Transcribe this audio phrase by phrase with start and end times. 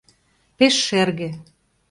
[0.57, 1.29] —Пеш шерге.